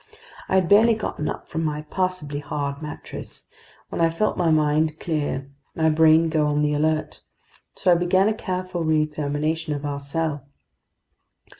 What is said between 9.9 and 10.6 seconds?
cell.